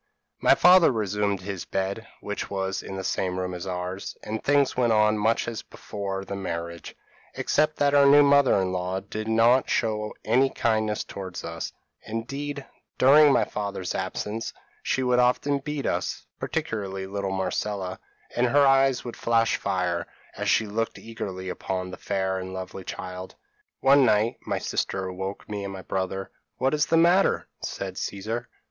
[0.39, 4.43] p> "My father resumed his bed, which was in the same room as ours; and
[4.43, 6.95] things went on much as before the marriage,
[7.35, 12.65] except that our new mother in law did not show any kindness towards us; indeed
[12.97, 17.99] during my father's absence, she would often beat us, particularly little Marcella,
[18.35, 22.83] and her eyes would flash fire, as she looked eagerly upon the fair and lovely
[22.83, 23.35] child.
[23.81, 26.31] "One night, my sister awoke me and my brother.
[26.57, 28.49] "'What is the matter?' said Caesar.